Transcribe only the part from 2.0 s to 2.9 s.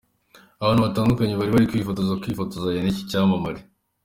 kwifotozanya